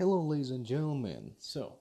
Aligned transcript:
Hello, 0.00 0.22
ladies 0.22 0.50
and 0.50 0.64
gentlemen. 0.64 1.32
So, 1.38 1.74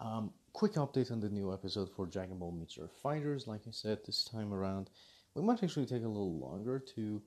um, 0.00 0.32
quick 0.54 0.76
update 0.76 1.12
on 1.12 1.20
the 1.20 1.28
new 1.28 1.52
episode 1.52 1.90
for 1.94 2.06
Dragon 2.06 2.38
Ball 2.38 2.52
Meets 2.52 2.78
Earth 2.80 2.96
Fighters. 3.02 3.46
Like 3.46 3.60
I 3.68 3.70
said, 3.70 3.98
this 4.06 4.24
time 4.24 4.54
around, 4.54 4.88
we 5.34 5.42
might 5.42 5.62
actually 5.62 5.84
take 5.84 6.04
a 6.04 6.08
little 6.08 6.38
longer 6.38 6.78
to 6.96 7.20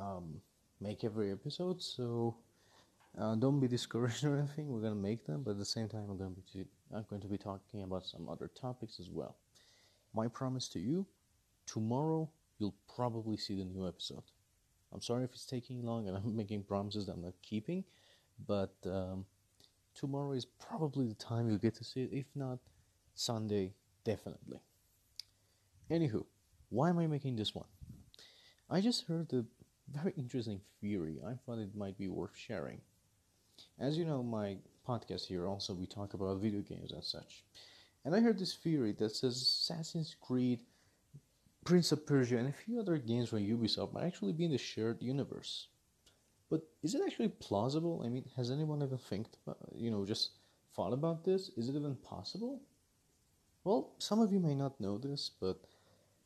um, 0.00 0.40
make 0.80 1.02
every 1.02 1.32
episode. 1.32 1.82
So, 1.82 2.36
uh, 3.18 3.34
don't 3.34 3.58
be 3.58 3.66
discouraged 3.66 4.22
or 4.24 4.38
anything. 4.38 4.68
We're 4.68 4.82
gonna 4.82 4.94
make 4.94 5.26
them, 5.26 5.42
but 5.42 5.50
at 5.50 5.58
the 5.58 5.64
same 5.64 5.88
time, 5.88 6.06
I'm 6.08 6.16
to 6.16 6.56
be 6.56 6.64
I'm 6.94 7.04
going 7.10 7.22
to 7.22 7.26
be 7.26 7.36
talking 7.36 7.82
about 7.82 8.06
some 8.06 8.28
other 8.28 8.48
topics 8.54 9.00
as 9.00 9.10
well. 9.10 9.34
My 10.14 10.28
promise 10.28 10.68
to 10.68 10.78
you: 10.78 11.06
tomorrow 11.66 12.30
you'll 12.60 12.76
probably 12.94 13.36
see 13.36 13.56
the 13.56 13.64
new 13.64 13.88
episode. 13.88 14.22
I'm 14.92 15.02
sorry 15.02 15.24
if 15.24 15.32
it's 15.32 15.44
taking 15.44 15.84
long 15.84 16.06
and 16.06 16.16
I'm 16.24 16.36
making 16.36 16.62
promises 16.62 17.06
that 17.06 17.14
I'm 17.14 17.22
not 17.22 17.34
keeping, 17.42 17.82
but 18.46 18.74
um, 18.86 19.24
tomorrow 19.94 20.32
is 20.32 20.44
probably 20.44 21.06
the 21.06 21.14
time 21.14 21.48
you'll 21.48 21.58
get 21.58 21.74
to 21.76 21.84
see 21.84 22.02
it. 22.02 22.10
If 22.12 22.26
not, 22.34 22.58
Sunday, 23.14 23.72
definitely. 24.04 24.60
Anywho, 25.90 26.24
why 26.70 26.88
am 26.88 26.98
I 26.98 27.06
making 27.06 27.36
this 27.36 27.54
one? 27.54 27.66
I 28.70 28.80
just 28.80 29.06
heard 29.06 29.32
a 29.32 29.44
very 29.92 30.14
interesting 30.16 30.60
theory. 30.80 31.20
I 31.26 31.34
thought 31.34 31.58
it 31.58 31.76
might 31.76 31.98
be 31.98 32.08
worth 32.08 32.36
sharing. 32.36 32.80
As 33.78 33.98
you 33.98 34.04
know, 34.04 34.22
my 34.22 34.56
podcast 34.88 35.26
here 35.26 35.46
also 35.46 35.72
we 35.74 35.86
talk 35.86 36.14
about 36.14 36.38
video 36.38 36.60
games 36.60 36.92
and 36.92 37.04
such. 37.04 37.44
And 38.04 38.14
I 38.14 38.20
heard 38.20 38.38
this 38.38 38.54
theory 38.54 38.92
that 38.92 39.14
says 39.14 39.36
Assassin's 39.36 40.16
Creed 40.20 40.60
Prince 41.64 41.92
of 41.92 42.06
Persia 42.06 42.36
and 42.36 42.48
a 42.48 42.52
few 42.52 42.78
other 42.78 42.98
games 42.98 43.30
from 43.30 43.38
Ubisoft 43.38 43.92
might 43.94 44.04
actually 44.04 44.32
be 44.32 44.44
in 44.44 44.50
the 44.50 44.58
shared 44.58 45.00
universe. 45.00 45.68
But 46.54 46.62
is 46.84 46.94
it 46.94 47.02
actually 47.04 47.30
plausible? 47.30 48.02
I 48.04 48.08
mean, 48.08 48.30
has 48.36 48.48
anyone 48.52 48.80
ever 48.80 48.96
think 48.96 49.26
you 49.74 49.90
know, 49.90 50.04
just 50.04 50.34
thought 50.76 50.92
about 50.92 51.24
this? 51.24 51.50
Is 51.56 51.68
it 51.68 51.74
even 51.74 51.96
possible? 51.96 52.60
Well, 53.64 53.90
some 53.98 54.20
of 54.20 54.32
you 54.32 54.38
may 54.38 54.54
not 54.54 54.80
know 54.80 54.96
this, 54.96 55.32
but 55.40 55.58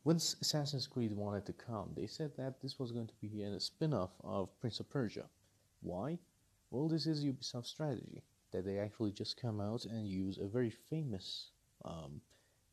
when 0.02 0.16
Assassin's 0.16 0.86
Creed 0.86 1.12
wanted 1.12 1.46
to 1.46 1.54
come, 1.54 1.92
they 1.96 2.06
said 2.06 2.32
that 2.36 2.60
this 2.60 2.78
was 2.78 2.92
going 2.92 3.06
to 3.06 3.14
be 3.22 3.40
a 3.40 3.58
spin-off 3.58 4.10
of 4.22 4.50
Prince 4.60 4.80
of 4.80 4.90
Persia. 4.90 5.24
Why? 5.80 6.18
Well, 6.70 6.88
this 6.88 7.06
is 7.06 7.24
Ubisoft's 7.24 7.70
strategy 7.70 8.20
that 8.52 8.66
they 8.66 8.78
actually 8.78 9.12
just 9.12 9.40
come 9.40 9.62
out 9.62 9.86
and 9.86 10.06
use 10.06 10.36
a 10.36 10.46
very 10.46 10.74
famous 10.90 11.52
um, 11.86 12.20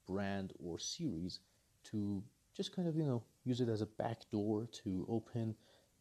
brand 0.06 0.52
or 0.62 0.78
series 0.78 1.40
to 1.86 2.22
just 2.54 2.76
kind 2.76 2.90
of, 2.90 2.98
you 2.98 3.06
know, 3.06 3.24
use 3.46 3.62
it 3.62 3.70
as 3.70 3.82
a 3.82 3.86
backdoor 3.86 4.68
to 4.84 5.06
open 5.08 5.56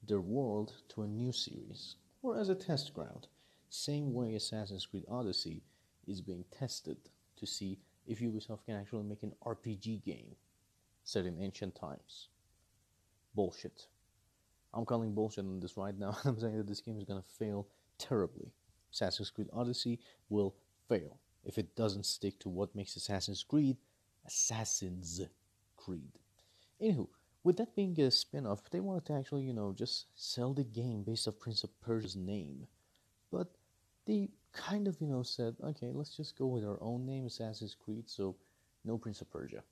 their 0.06 0.20
world 0.20 0.74
to 0.91 1.02
a 1.02 1.08
new 1.08 1.33
series 1.33 1.97
or 2.22 2.38
as 2.38 2.48
a 2.48 2.55
test 2.55 2.94
ground. 2.94 3.28
Same 3.69 4.12
way 4.12 4.34
Assassin's 4.34 4.86
Creed 4.86 5.05
Odyssey 5.10 5.62
is 6.06 6.20
being 6.20 6.44
tested 6.56 6.97
to 7.36 7.47
see 7.47 7.78
if 8.06 8.20
Ubisoft 8.20 8.64
can 8.66 8.77
actually 8.77 9.05
make 9.05 9.22
an 9.22 9.32
RPG 9.44 10.05
game 10.05 10.36
set 11.05 11.27
in 11.27 11.41
ancient 11.41 11.75
times. 11.75 12.28
Bullshit. 13.34 13.86
I'm 14.72 14.84
calling 14.84 15.14
bullshit 15.14 15.44
on 15.44 15.60
this 15.60 15.77
right 15.77 15.98
now. 15.98 16.16
I'm 16.25 16.38
saying 16.38 16.56
that 16.56 16.66
this 16.66 16.80
game 16.80 16.98
is 16.98 17.05
gonna 17.05 17.22
fail 17.38 17.66
terribly. 17.98 18.52
Assassin's 18.92 19.30
Creed 19.30 19.48
Odyssey 19.52 19.98
will 20.28 20.55
fail 20.88 21.19
if 21.44 21.58
it 21.58 21.75
doesn't 21.77 22.06
stick 22.06 22.38
to 22.41 22.48
what 22.48 22.75
makes 22.75 22.97
Assassin's 22.97 23.42
Creed 23.42 23.77
Assassin's 24.27 25.20
Creed. 25.77 26.12
Anywho, 26.80 27.08
with 27.45 27.59
that 27.59 27.77
being 27.77 28.00
a 28.00 28.11
spin-off, 28.11 28.70
they 28.70 28.81
wanted 28.81 29.05
to 29.06 29.12
actually, 29.12 29.42
you 29.42 29.53
know, 29.53 29.75
just 29.77 30.06
sell 30.17 30.55
the 30.55 30.64
game 30.64 31.03
based 31.03 31.28
off 31.28 31.39
Prince 31.39 31.62
of 31.62 31.81
Persia's 31.83 32.17
name. 32.17 32.67
But 33.31 33.48
they 34.06 34.31
kind 34.53 34.89
of, 34.89 35.00
you 35.00 35.06
know, 35.06 35.23
said, 35.23 35.55
okay, 35.62 35.91
let's 35.92 36.17
just 36.17 36.39
go 36.39 36.47
with 36.47 36.65
our 36.65 36.78
own 36.81 37.05
name, 37.05 37.27
Assassin's 37.27 37.75
Creed, 37.75 38.09
so 38.09 38.34
no 38.84 38.97
Prince 38.97 39.20
of 39.20 39.31
Persia. 39.31 39.62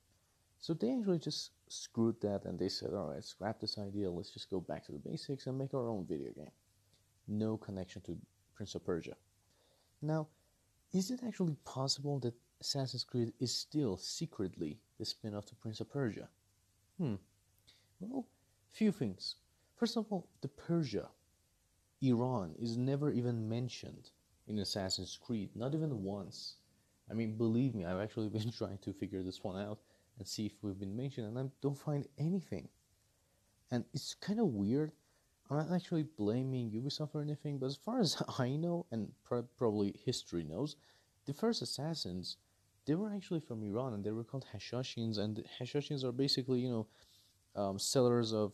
So 0.59 0.75
they 0.75 0.97
actually 0.97 1.19
just 1.19 1.51
screwed 1.69 2.21
that 2.21 2.45
and 2.45 2.59
they 2.59 2.69
said, 2.69 2.91
alright, 2.91 3.25
scrap 3.25 3.59
this 3.59 3.79
idea, 3.79 4.11
let's 4.11 4.31
just 4.31 4.51
go 4.51 4.61
back 4.61 4.85
to 4.87 4.93
the 4.93 4.99
basics 4.99 5.47
and 5.47 5.59
make 5.59 5.75
our 5.75 5.89
own 5.89 6.07
video 6.07 6.31
game. 6.33 6.53
No 7.27 7.57
connection 7.57 8.03
to 8.03 8.17
Prince 8.55 8.75
of 8.75 8.85
Persia. 8.85 9.17
Now, 10.03 10.29
is 10.93 11.11
it 11.11 11.21
actually 11.27 11.57
possible 11.65 12.19
that 12.21 12.35
Assassin's 12.61 13.03
Creed 13.03 13.33
is 13.41 13.53
still 13.53 13.97
secretly 13.97 14.79
the 14.99 15.05
spin 15.05 15.35
off 15.35 15.47
to 15.47 15.55
Prince 15.55 15.81
of 15.81 15.91
Persia? 15.91 16.29
Hmm. 16.99 17.15
Well, 18.11 18.27
few 18.73 18.93
things. 18.93 19.37
First 19.77 19.97
of 19.97 20.07
all, 20.11 20.29
the 20.41 20.49
Persia, 20.49 21.09
Iran, 22.01 22.55
is 22.59 22.77
never 22.77 23.11
even 23.13 23.49
mentioned 23.49 24.11
in 24.49 24.59
Assassin's 24.59 25.17
Creed, 25.17 25.51
not 25.55 25.75
even 25.75 26.03
once. 26.03 26.57
I 27.11 27.15
mean, 27.15 27.37
believe 27.37 27.75
me, 27.75 27.85
I've 27.85 28.01
actually 28.01 28.29
been 28.37 28.51
trying 28.51 28.79
to 28.79 28.93
figure 28.93 29.23
this 29.23 29.45
one 29.45 29.61
out 29.61 29.79
and 30.19 30.27
see 30.27 30.47
if 30.47 30.53
we've 30.63 30.79
been 30.79 30.97
mentioned, 30.97 31.27
and 31.29 31.39
I 31.39 31.51
don't 31.61 31.79
find 31.79 32.07
anything. 32.19 32.69
And 33.71 33.85
it's 33.95 34.15
kind 34.15 34.41
of 34.41 34.47
weird. 34.47 34.93
I'm 35.49 35.57
not 35.59 35.73
actually 35.73 36.05
blaming 36.05 36.71
Ubisoft 36.71 37.15
or 37.15 37.23
anything, 37.23 37.59
but 37.59 37.67
as 37.67 37.77
far 37.77 38.01
as 38.01 38.21
I 38.39 38.57
know, 38.57 38.87
and 38.91 39.13
pro- 39.25 39.43
probably 39.57 39.95
history 40.05 40.45
knows, 40.45 40.77
the 41.27 41.33
first 41.33 41.63
assassins 41.63 42.37
they 42.85 42.95
were 42.95 43.13
actually 43.15 43.41
from 43.41 43.63
Iran 43.63 43.95
and 43.95 44.05
they 44.05 44.11
were 44.11 44.25
called 44.25 44.47
Hashashins, 44.53 45.19
and 45.19 45.45
Hashashins 45.61 46.03
are 46.05 46.13
basically, 46.13 46.61
you 46.61 46.71
know, 46.71 46.87
um, 47.57 47.79
sellers 47.79 48.33
of, 48.33 48.53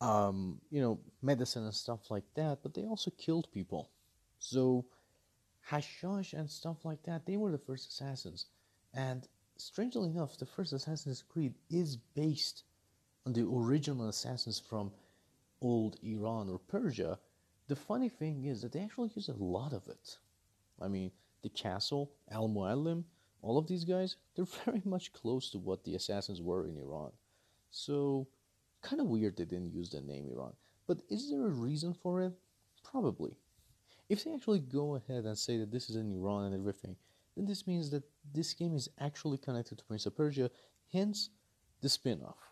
um, 0.00 0.60
you 0.70 0.80
know, 0.80 0.98
medicine 1.22 1.64
and 1.64 1.74
stuff 1.74 2.10
like 2.10 2.24
that, 2.34 2.58
but 2.62 2.74
they 2.74 2.84
also 2.84 3.10
killed 3.12 3.48
people. 3.52 3.90
So, 4.38 4.84
Hashash 5.70 6.32
and 6.32 6.50
stuff 6.50 6.84
like 6.84 7.02
that, 7.04 7.24
they 7.26 7.36
were 7.36 7.52
the 7.52 7.58
first 7.58 7.88
assassins. 7.88 8.46
And 8.94 9.26
strangely 9.56 10.10
enough, 10.10 10.36
the 10.36 10.46
first 10.46 10.72
Assassin's 10.72 11.22
Creed 11.22 11.54
is 11.70 11.96
based 11.96 12.64
on 13.26 13.32
the 13.32 13.46
original 13.46 14.08
assassins 14.08 14.58
from 14.58 14.92
old 15.60 15.96
Iran 16.02 16.48
or 16.50 16.58
Persia. 16.58 17.18
The 17.68 17.76
funny 17.76 18.08
thing 18.08 18.44
is 18.44 18.62
that 18.62 18.72
they 18.72 18.80
actually 18.80 19.10
use 19.14 19.28
a 19.28 19.34
lot 19.34 19.72
of 19.72 19.86
it. 19.88 20.18
I 20.80 20.88
mean, 20.88 21.12
the 21.42 21.48
castle, 21.48 22.10
Al 22.30 22.48
Mualim, 22.48 23.04
all 23.40 23.58
of 23.58 23.66
these 23.66 23.84
guys, 23.84 24.16
they're 24.34 24.44
very 24.64 24.82
much 24.84 25.12
close 25.12 25.50
to 25.50 25.58
what 25.58 25.84
the 25.84 25.94
assassins 25.94 26.42
were 26.42 26.66
in 26.66 26.76
Iran. 26.76 27.12
So, 27.72 28.28
kind 28.82 29.00
of 29.00 29.08
weird 29.08 29.36
they 29.36 29.46
didn't 29.46 29.72
use 29.72 29.90
the 29.90 30.02
name 30.02 30.28
Iran. 30.30 30.52
But 30.86 30.98
is 31.08 31.30
there 31.30 31.46
a 31.46 31.50
reason 31.50 31.94
for 31.94 32.20
it? 32.20 32.32
Probably. 32.84 33.38
If 34.08 34.24
they 34.24 34.34
actually 34.34 34.60
go 34.60 34.96
ahead 34.96 35.24
and 35.24 35.36
say 35.36 35.56
that 35.56 35.72
this 35.72 35.88
is 35.88 35.96
in 35.96 36.12
Iran 36.12 36.44
and 36.44 36.54
everything, 36.54 36.96
then 37.34 37.46
this 37.46 37.66
means 37.66 37.90
that 37.90 38.04
this 38.34 38.52
game 38.52 38.74
is 38.76 38.90
actually 39.00 39.38
connected 39.38 39.78
to 39.78 39.84
Prince 39.84 40.04
of 40.04 40.14
Persia, 40.14 40.50
hence 40.92 41.30
the 41.80 41.88
spin 41.88 42.20
off. 42.22 42.50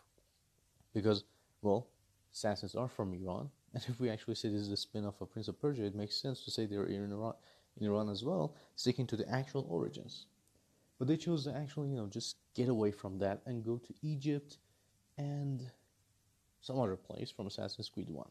Because, 0.91 1.23
well, 1.61 1.87
assassins 2.33 2.73
are 2.73 2.87
from 2.89 3.13
Iran, 3.13 3.51
and 3.75 3.83
if 3.87 3.99
we 3.99 4.09
actually 4.09 4.35
say 4.35 4.49
this 4.49 4.61
is 4.61 4.71
a 4.71 4.77
spin 4.77 5.05
off 5.05 5.21
of 5.21 5.31
Prince 5.31 5.47
of 5.47 5.61
Persia, 5.61 5.85
it 5.85 5.95
makes 5.95 6.19
sense 6.19 6.43
to 6.43 6.51
say 6.51 6.65
they're 6.65 6.85
in 6.85 7.11
Iran, 7.11 7.35
in 7.79 7.85
Iran 7.85 8.09
as 8.09 8.23
well, 8.23 8.55
sticking 8.75 9.05
to 9.07 9.15
the 9.15 9.29
actual 9.29 9.67
origins. 9.69 10.25
But 10.97 11.07
they 11.07 11.17
chose 11.17 11.43
to 11.43 11.55
actually, 11.55 11.89
you 11.89 11.97
know, 11.97 12.07
just 12.07 12.37
get 12.55 12.69
away 12.69 12.91
from 12.91 13.19
that 13.19 13.41
and 13.45 13.63
go 13.63 13.77
to 13.77 13.93
Egypt 14.01 14.57
and 15.21 15.69
some 16.61 16.79
other 16.79 16.95
place 16.95 17.31
from 17.31 17.47
Assassin's 17.47 17.89
Creed 17.89 18.09
1. 18.09 18.27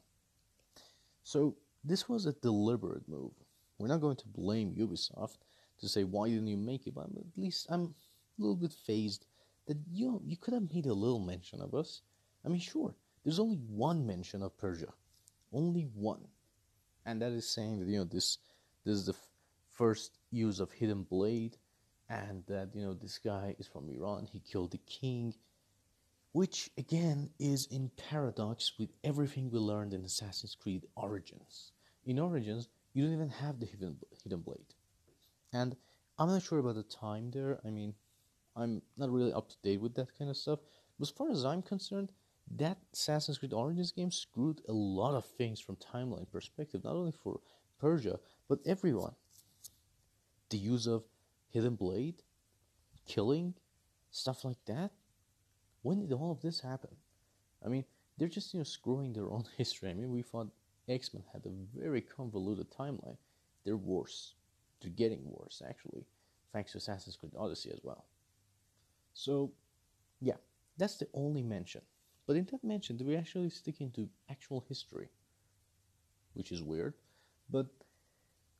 So 1.22 1.56
this 1.84 2.08
was 2.08 2.26
a 2.26 2.32
deliberate 2.32 3.08
move. 3.08 3.32
We're 3.78 3.88
not 3.88 4.00
going 4.00 4.16
to 4.16 4.28
blame 4.28 4.74
Ubisoft 4.74 5.38
to 5.80 5.88
say 5.88 6.04
why 6.04 6.28
didn't 6.28 6.46
you 6.46 6.56
make 6.56 6.86
it, 6.86 6.94
but 6.94 7.04
at 7.04 7.36
least 7.36 7.66
I'm 7.70 7.94
a 8.38 8.42
little 8.42 8.56
bit 8.56 8.72
fazed 8.72 9.26
that 9.66 9.78
you 9.90 10.20
you 10.24 10.36
could 10.36 10.54
have 10.54 10.72
made 10.74 10.86
a 10.86 10.92
little 10.92 11.20
mention 11.20 11.60
of 11.60 11.74
us. 11.74 12.02
I 12.44 12.48
mean, 12.48 12.60
sure, 12.60 12.94
there's 13.24 13.38
only 13.38 13.56
one 13.56 14.06
mention 14.06 14.42
of 14.42 14.56
Persia, 14.58 14.92
only 15.52 15.82
one, 15.94 16.26
and 17.06 17.22
that 17.22 17.32
is 17.32 17.48
saying 17.48 17.78
that 17.80 17.88
you 17.88 17.98
know 17.98 18.04
this 18.04 18.38
this 18.84 18.94
is 18.94 19.06
the 19.06 19.12
f- 19.12 19.28
first 19.70 20.18
use 20.30 20.60
of 20.60 20.72
hidden 20.72 21.02
blade, 21.02 21.56
and 22.08 22.44
that 22.46 22.70
you 22.74 22.82
know 22.84 22.94
this 22.94 23.18
guy 23.18 23.54
is 23.58 23.66
from 23.66 23.88
Iran. 23.88 24.28
He 24.30 24.40
killed 24.40 24.72
the 24.72 24.78
king, 25.00 25.34
which 26.32 26.70
again 26.78 27.30
is 27.38 27.66
in 27.66 27.90
paradox 27.96 28.72
with 28.78 28.90
everything 29.04 29.50
we 29.50 29.58
learned 29.58 29.94
in 29.94 30.04
Assassin's 30.04 30.56
Creed 30.60 30.86
Origins. 30.96 31.72
In 32.04 32.18
Origins, 32.18 32.68
you 32.92 33.04
don't 33.04 33.14
even 33.14 33.28
have 33.28 33.60
the 33.60 33.66
hidden 33.66 33.96
hidden 34.22 34.40
blade, 34.40 34.74
and 35.52 35.76
I'm 36.18 36.28
not 36.28 36.42
sure 36.42 36.58
about 36.58 36.74
the 36.74 36.82
time 36.82 37.30
there. 37.30 37.58
I 37.64 37.70
mean, 37.70 37.94
I'm 38.56 38.82
not 38.96 39.10
really 39.10 39.32
up 39.32 39.48
to 39.48 39.56
date 39.62 39.80
with 39.80 39.94
that 39.94 40.16
kind 40.18 40.30
of 40.30 40.36
stuff. 40.36 40.58
But 40.98 41.08
as 41.08 41.10
far 41.10 41.30
as 41.30 41.44
I'm 41.44 41.62
concerned, 41.62 42.12
that 42.56 42.78
Assassin's 42.92 43.38
Creed 43.38 43.52
Origins 43.52 43.92
game 43.92 44.10
screwed 44.10 44.60
a 44.68 44.72
lot 44.72 45.14
of 45.14 45.24
things 45.24 45.60
from 45.60 45.76
timeline 45.76 46.30
perspective, 46.30 46.84
not 46.84 46.94
only 46.94 47.12
for 47.12 47.40
Persia, 47.80 48.18
but 48.48 48.58
everyone. 48.66 49.14
The 50.50 50.58
use 50.58 50.86
of 50.86 51.04
Hidden 51.48 51.76
Blade, 51.76 52.22
killing, 53.06 53.54
stuff 54.10 54.44
like 54.44 54.62
that. 54.66 54.90
When 55.82 56.00
did 56.00 56.12
all 56.12 56.32
of 56.32 56.40
this 56.42 56.60
happen? 56.60 56.94
I 57.64 57.68
mean, 57.68 57.84
they're 58.18 58.28
just 58.28 58.52
you 58.54 58.60
know 58.60 58.64
screwing 58.64 59.12
their 59.12 59.30
own 59.30 59.44
history. 59.56 59.90
I 59.90 59.94
mean, 59.94 60.10
we 60.12 60.22
thought 60.22 60.48
X 60.88 61.14
Men 61.14 61.24
had 61.32 61.46
a 61.46 61.78
very 61.78 62.00
convoluted 62.00 62.70
timeline. 62.70 63.16
They're 63.64 63.76
worse. 63.76 64.34
they're 64.80 64.90
getting 64.90 65.20
worse 65.24 65.62
actually, 65.68 66.06
thanks 66.52 66.72
to 66.72 66.78
Assassin's 66.78 67.16
Creed 67.16 67.32
Odyssey 67.36 67.70
as 67.72 67.80
well. 67.82 68.04
So, 69.14 69.52
yeah, 70.20 70.36
that's 70.78 70.96
the 70.96 71.08
only 71.14 71.42
mention. 71.42 71.82
But 72.26 72.36
in 72.36 72.46
that 72.52 72.64
mention, 72.64 72.96
do 72.96 73.04
we 73.04 73.16
actually 73.16 73.50
sticking 73.50 73.90
to 73.92 74.08
actual 74.30 74.64
history, 74.68 75.08
which 76.34 76.52
is 76.52 76.62
weird. 76.62 76.94
But 77.50 77.66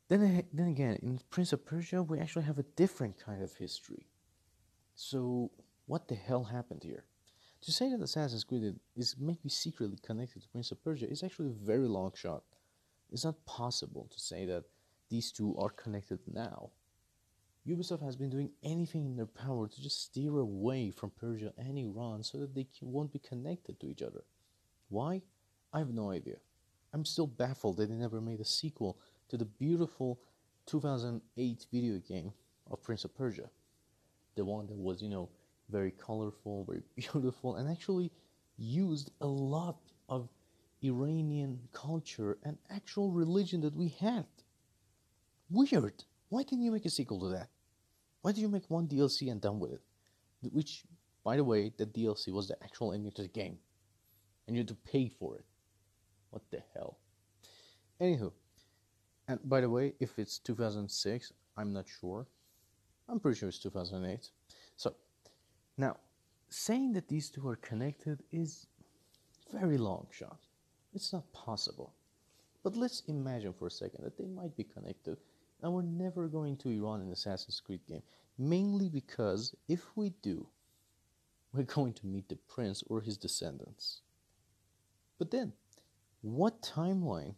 then, 0.09 0.23
eh, 0.23 0.43
then 0.53 0.69
again, 0.69 0.97
in 1.03 1.21
Prince 1.31 1.53
of 1.53 1.65
Persia, 1.65 2.03
we 2.03 2.19
actually 2.19 2.45
have 2.45 2.59
a 2.59 2.65
different 2.65 3.19
kind 3.19 3.43
of 3.43 3.55
history. 3.57 4.07
So, 4.95 5.51
what 5.87 6.09
the 6.09 6.15
hell 6.15 6.45
happened 6.45 6.83
here? 6.83 7.05
To 7.63 7.73
say 7.73 7.91
that 7.91 8.01
Assassin's 8.01 8.45
Creed 8.45 8.75
is 8.97 9.17
maybe 9.19 9.49
secretly 9.49 9.99
connected 10.03 10.43
to 10.43 10.49
Prince 10.49 10.71
of 10.71 10.83
Persia 10.83 11.11
is 11.11 11.23
actually 11.23 11.49
a 11.49 11.67
very 11.67 11.87
long 11.87 12.13
shot. 12.15 12.43
It's 13.13 13.25
not 13.25 13.45
possible 13.45 14.09
to 14.11 14.21
say 14.21 14.47
that 14.47 14.65
these 15.11 15.31
two 15.31 15.57
are 15.59 15.69
connected 15.69 16.21
now. 16.33 16.71
Ubisoft 17.69 18.03
has 18.03 18.17
been 18.17 18.31
doing 18.31 18.51
anything 18.63 19.05
in 19.05 19.17
their 19.17 19.27
power 19.27 19.69
to 19.69 19.83
just 19.83 20.03
steer 20.03 20.39
away 20.39 20.91
from 20.91 21.11
Persia 21.11 21.53
and 21.59 21.77
Iran 21.77 22.23
so 22.23 22.39
that 22.39 22.55
they 22.55 22.67
won't 22.81 23.13
be 23.13 23.19
connected 23.19 23.79
to 23.79 23.89
each 23.89 24.01
other. 24.01 24.25
Why? 24.89 25.23
I 25.73 25.79
have 25.79 25.93
no 25.93 26.11
idea. 26.11 26.37
I'm 26.95 27.05
still 27.05 27.27
baffled 27.27 27.77
that 27.77 27.91
they 27.91 27.95
never 27.95 28.21
made 28.21 28.41
a 28.41 28.45
sequel 28.45 28.99
to 29.29 29.37
the 29.37 29.45
beautiful 29.45 30.21
2008 30.67 31.67
video 31.71 31.99
game 31.99 32.33
of 32.71 32.83
Prince 32.83 33.05
of 33.05 33.15
Persia. 33.15 33.51
The 34.37 34.45
one 34.45 34.67
that 34.67 34.77
was, 34.77 35.03
you 35.03 35.09
know, 35.11 35.29
very 35.71 35.91
colorful, 35.91 36.65
very 36.65 36.83
beautiful, 36.97 37.57
and 37.57 37.71
actually 37.71 38.11
used 38.57 39.11
a 39.21 39.27
lot 39.27 39.79
of 40.09 40.29
Iranian 40.83 41.61
culture 41.73 42.39
and 42.45 42.59
actual 42.71 43.11
religion 43.11 43.61
that 43.63 43.75
we 43.75 43.89
had. 43.89 44.27
Weird. 45.51 46.05
Why 46.29 46.43
didn't 46.43 46.63
you 46.65 46.73
make 46.73 46.87
a 46.87 46.91
sequel 46.91 47.21
to 47.21 47.29
that? 47.31 47.49
Why 48.23 48.33
did 48.33 48.41
you 48.41 48.49
make 48.49 48.69
one 48.69 48.87
DLC 48.87 49.31
and 49.31 49.41
done 49.41 49.59
with 49.59 49.73
it? 49.73 49.81
Which, 50.53 50.85
by 51.25 51.37
the 51.37 51.45
way, 51.45 51.73
the 51.77 51.87
DLC 51.87 52.33
was 52.33 52.49
the 52.49 52.63
actual 52.63 52.93
ending 52.93 53.13
to 53.13 53.23
the 53.23 53.29
game. 53.29 53.59
And 54.47 54.57
you 54.57 54.61
had 54.61 54.69
to 54.69 54.75
pay 54.75 55.09
for 55.09 55.37
it. 55.37 55.45
What 56.31 56.43
the 56.51 56.63
hell? 56.75 56.99
Anywho, 58.01 58.33
and 59.29 59.39
by 59.45 59.61
the 59.61 59.71
way, 59.71 59.95
if 60.01 60.19
it's 60.19 60.39
2006, 60.39 61.33
I'm 61.57 61.73
not 61.73 61.87
sure. 61.87 62.27
I'm 63.09 63.21
pretty 63.21 63.39
sure 63.39 63.49
it's 63.49 63.59
2008. 63.59 64.29
So, 64.77 64.95
now, 65.81 65.97
saying 66.49 66.93
that 66.93 67.09
these 67.09 67.31
two 67.31 67.49
are 67.49 67.57
connected 67.57 68.23
is 68.31 68.67
very 69.53 69.79
long 69.79 70.07
shot. 70.11 70.39
It's 70.95 71.13
not 71.13 71.33
possible. 71.33 71.95
But 72.63 72.77
let's 72.77 73.03
imagine 73.09 73.55
for 73.55 73.69
a 73.69 73.71
second 73.71 74.05
that 74.05 74.19
they 74.19 74.27
might 74.27 74.57
be 74.57 74.65
connected 74.65 75.17
and 75.63 75.73
we're 75.73 75.83
never 75.83 76.27
going 76.29 76.57
to 76.59 76.71
Iran 76.71 77.01
in 77.03 77.11
Assassin's 77.11 77.61
Creed 77.61 77.81
game. 77.87 78.03
Mainly 78.39 78.89
because 78.89 79.55
if 79.69 79.85
we 79.97 80.11
do, 80.23 80.47
we're 81.53 81.63
going 81.65 81.95
to 81.95 82.07
meet 82.07 82.29
the 82.29 82.37
prince 82.37 82.83
or 82.87 83.01
his 83.01 83.17
descendants. 83.17 84.03
But 85.19 85.31
then, 85.31 85.53
what 86.23 86.63
timeline 86.63 87.35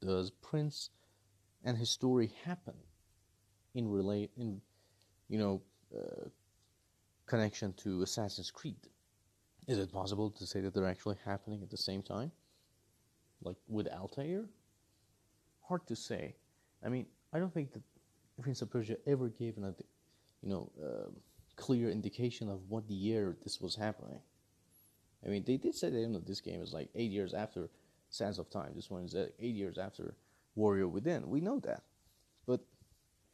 does 0.00 0.30
Prince 0.30 0.90
and 1.64 1.76
his 1.76 1.90
story 1.90 2.32
happen 2.44 2.74
in 3.74 3.88
relate 3.88 4.30
in, 4.36 4.60
you 5.28 5.38
know, 5.38 5.62
uh, 5.94 6.28
connection 7.32 7.72
to 7.72 8.02
Assassin's 8.02 8.50
Creed? 8.50 8.88
Is 9.66 9.78
it 9.78 9.90
possible 9.90 10.28
to 10.32 10.46
say 10.46 10.60
that 10.60 10.74
they're 10.74 10.94
actually 10.94 11.16
happening 11.24 11.62
at 11.62 11.70
the 11.70 11.78
same 11.78 12.02
time, 12.02 12.30
like 13.42 13.56
with 13.68 13.88
Altair? 13.88 14.44
Hard 15.66 15.86
to 15.86 15.96
say. 15.96 16.34
I 16.84 16.90
mean, 16.90 17.06
I 17.32 17.38
don't 17.38 17.54
think 17.54 17.72
that 17.72 17.80
Prince 18.42 18.60
of 18.60 18.70
Persia 18.70 18.98
ever 19.06 19.28
gave 19.30 19.56
an, 19.56 19.74
you 20.42 20.50
know, 20.50 20.70
uh, 20.86 21.08
clear 21.56 21.88
indication 21.88 22.50
of 22.50 22.58
what 22.68 22.86
the 22.86 22.94
year 23.08 23.38
this 23.42 23.62
was 23.62 23.74
happening. 23.74 24.20
I 25.24 25.28
mean, 25.30 25.44
they 25.46 25.56
did 25.56 25.74
say 25.74 25.88
that 25.88 25.98
you 25.98 26.08
know, 26.08 26.18
this 26.18 26.42
game 26.42 26.60
is 26.60 26.74
like 26.74 26.90
eight 26.94 27.10
years 27.10 27.32
after 27.32 27.70
Sands 28.10 28.38
of 28.38 28.50
Time. 28.50 28.72
This 28.74 28.90
one 28.90 29.04
is 29.04 29.14
uh, 29.14 29.28
eight 29.38 29.54
years 29.54 29.78
after 29.78 30.16
Warrior 30.54 30.88
Within. 30.88 31.30
We 31.30 31.40
know 31.40 31.60
that, 31.60 31.84
but 32.46 32.60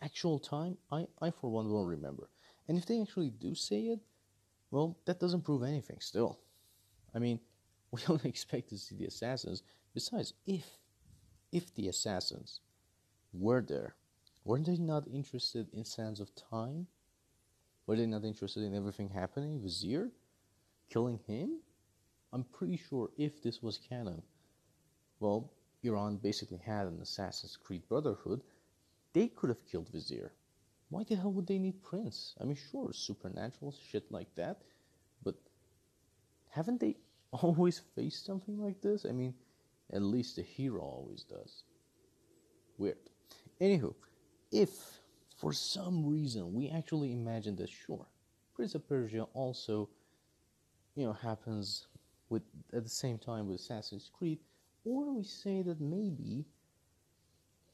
actual 0.00 0.38
time, 0.38 0.76
I, 0.92 1.08
I 1.20 1.32
for 1.32 1.50
one 1.50 1.68
won't 1.68 1.88
remember. 1.88 2.28
And 2.68 2.78
if 2.78 2.86
they 2.86 3.00
actually 3.00 3.30
do 3.30 3.54
say 3.54 3.80
it, 3.86 4.00
well, 4.70 4.98
that 5.06 5.18
doesn't 5.18 5.44
prove 5.44 5.62
anything. 5.62 5.98
Still, 6.00 6.38
I 7.14 7.18
mean, 7.18 7.40
we 7.90 8.00
don't 8.06 8.24
expect 8.24 8.68
to 8.68 8.78
see 8.78 8.94
the 8.96 9.06
assassins. 9.06 9.62
Besides, 9.94 10.34
if 10.46 10.78
if 11.50 11.74
the 11.74 11.88
assassins 11.88 12.60
were 13.32 13.62
there. 13.62 13.94
Weren't 14.44 14.66
they 14.66 14.76
not 14.76 15.08
interested 15.12 15.68
in 15.72 15.84
Sands 15.84 16.20
of 16.20 16.34
Time? 16.34 16.86
Were 17.86 17.96
they 17.96 18.06
not 18.06 18.24
interested 18.24 18.62
in 18.62 18.74
everything 18.74 19.08
happening? 19.08 19.60
Vizier? 19.60 20.10
Killing 20.90 21.20
him? 21.26 21.60
I'm 22.32 22.44
pretty 22.44 22.76
sure 22.76 23.10
if 23.16 23.42
this 23.42 23.62
was 23.62 23.78
canon, 23.78 24.22
well, 25.20 25.50
Iran 25.82 26.16
basically 26.16 26.58
had 26.58 26.86
an 26.86 27.00
Assassin's 27.00 27.56
Creed 27.56 27.82
Brotherhood, 27.88 28.42
they 29.14 29.28
could 29.28 29.48
have 29.48 29.64
killed 29.64 29.88
Vizier. 29.88 30.32
Why 30.90 31.04
the 31.04 31.16
hell 31.16 31.32
would 31.32 31.46
they 31.46 31.58
need 31.58 31.82
Prince? 31.82 32.34
I 32.40 32.44
mean, 32.44 32.56
sure, 32.70 32.92
supernatural 32.92 33.74
shit 33.90 34.10
like 34.10 34.34
that, 34.36 34.62
but 35.22 35.34
haven't 36.50 36.80
they 36.80 36.96
always 37.32 37.80
faced 37.94 38.24
something 38.24 38.58
like 38.58 38.80
this? 38.80 39.04
I 39.04 39.12
mean, 39.12 39.34
at 39.92 40.02
least 40.02 40.36
the 40.36 40.42
hero 40.42 40.80
always 40.80 41.24
does. 41.24 41.64
Weird. 42.78 42.98
Anywho, 43.60 43.94
if 44.50 45.00
for 45.36 45.52
some 45.52 46.06
reason 46.06 46.54
we 46.54 46.68
actually 46.68 47.12
imagine 47.12 47.56
that, 47.56 47.68
sure, 47.68 48.06
Prince 48.54 48.74
of 48.74 48.88
Persia 48.88 49.26
also, 49.34 49.88
you 50.94 51.04
know, 51.04 51.12
happens 51.12 51.86
with 52.28 52.42
at 52.72 52.84
the 52.84 52.90
same 52.90 53.18
time 53.18 53.46
with 53.46 53.60
Assassin's 53.60 54.10
Creed, 54.12 54.38
or 54.84 55.12
we 55.12 55.24
say 55.24 55.62
that 55.62 55.80
maybe 55.80 56.46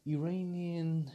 Iranian 0.07 1.11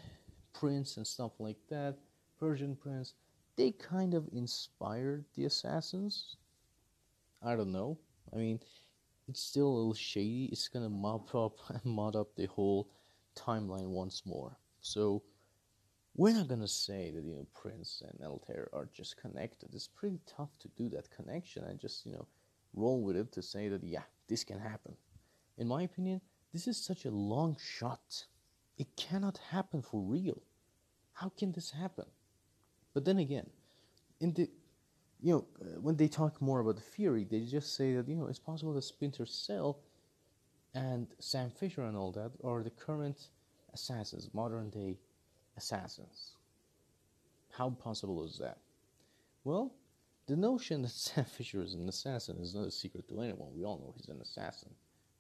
prince 0.53 0.97
and 0.97 1.05
stuff 1.05 1.31
like 1.39 1.59
that, 1.69 1.97
Persian 2.39 2.75
prince, 2.75 3.13
they 3.55 3.71
kind 3.71 4.13
of 4.13 4.29
inspired 4.31 5.25
the 5.35 5.45
assassins. 5.45 6.37
I 7.43 7.55
don't 7.55 7.71
know. 7.71 7.97
I 8.33 8.37
mean, 8.37 8.59
it's 9.27 9.41
still 9.41 9.67
a 9.67 9.77
little 9.77 9.93
shady. 9.93 10.49
It's 10.51 10.67
gonna 10.67 10.89
mop 10.89 11.33
up 11.35 11.57
and 11.69 11.83
mod 11.85 12.15
up 12.15 12.35
the 12.35 12.47
whole 12.47 12.89
timeline 13.35 13.89
once 13.89 14.25
more. 14.25 14.57
So 14.81 15.23
we're 16.15 16.33
not 16.33 16.47
gonna 16.47 16.67
say 16.67 17.11
that 17.11 17.23
you 17.23 17.35
know 17.35 17.47
Prince 17.53 18.01
and 18.07 18.25
Altair 18.25 18.69
are 18.73 18.89
just 18.93 19.17
connected. 19.17 19.73
It's 19.73 19.87
pretty 19.87 20.19
tough 20.25 20.49
to 20.59 20.67
do 20.69 20.89
that 20.89 21.11
connection 21.11 21.63
and 21.63 21.79
just 21.79 22.05
you 22.05 22.13
know 22.13 22.27
roll 22.73 23.01
with 23.03 23.15
it 23.15 23.31
to 23.33 23.41
say 23.41 23.69
that 23.69 23.83
yeah 23.83 24.03
this 24.27 24.43
can 24.43 24.59
happen. 24.59 24.95
In 25.57 25.67
my 25.67 25.83
opinion, 25.83 26.21
this 26.53 26.67
is 26.67 26.77
such 26.77 27.05
a 27.05 27.11
long 27.11 27.57
shot. 27.59 28.25
It 28.79 28.95
cannot 28.95 29.37
happen 29.51 29.81
for 29.81 29.99
real. 29.99 30.41
How 31.13 31.29
can 31.37 31.51
this 31.51 31.71
happen? 31.71 32.05
But 32.93 33.03
then 33.05 33.19
again, 33.19 33.49
in 34.21 34.33
the 34.33 34.49
you 35.21 35.33
know 35.33 35.45
uh, 35.61 35.81
when 35.81 35.97
they 35.97 36.07
talk 36.07 36.41
more 36.41 36.61
about 36.61 36.77
the 36.77 36.81
theory, 36.81 37.25
they 37.29 37.41
just 37.41 37.75
say 37.75 37.93
that 37.95 38.07
you 38.07 38.15
know 38.15 38.27
it's 38.27 38.39
possible 38.39 38.73
that 38.73 38.83
Splinter 38.83 39.25
Cell 39.25 39.79
and 40.73 41.07
Sam 41.19 41.51
Fisher 41.51 41.83
and 41.83 41.97
all 41.97 42.13
that 42.13 42.31
are 42.41 42.63
the 42.63 42.69
current 42.69 43.27
assassins, 43.73 44.29
modern 44.33 44.69
day 44.69 44.97
assassins. 45.57 46.35
How 47.51 47.71
possible 47.71 48.23
is 48.23 48.37
that? 48.37 48.59
Well, 49.43 49.73
the 50.27 50.37
notion 50.37 50.83
that 50.83 50.91
Sam 51.07 51.25
Fisher 51.25 51.61
is 51.61 51.73
an 51.73 51.89
assassin 51.89 52.37
is 52.39 52.55
not 52.55 52.67
a 52.67 52.71
secret 52.71 53.09
to 53.09 53.19
anyone. 53.19 53.49
We 53.53 53.65
all 53.65 53.77
know 53.77 53.93
he's 53.97 54.07
an 54.07 54.21
assassin, 54.21 54.69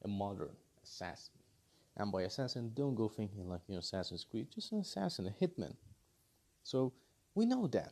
a 0.05 0.07
modern 0.07 0.55
assassin. 0.81 1.38
And 1.99 2.13
by 2.13 2.21
assassin, 2.21 2.71
don't 2.73 2.95
go 2.95 3.09
thinking 3.09 3.49
like, 3.49 3.59
you 3.67 3.75
know, 3.75 3.79
Assassin's 3.79 4.23
Creed, 4.23 4.47
just 4.55 4.71
an 4.71 4.79
assassin, 4.79 5.27
a 5.27 5.45
hitman. 5.45 5.75
So 6.63 6.93
we 7.35 7.45
know 7.45 7.67
that. 7.67 7.91